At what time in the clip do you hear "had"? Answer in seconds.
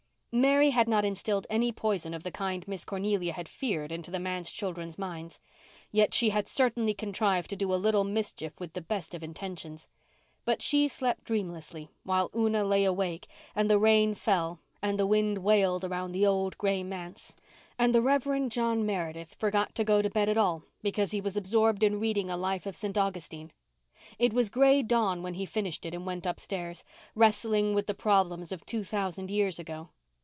0.69-0.87, 3.33-3.49, 6.29-6.47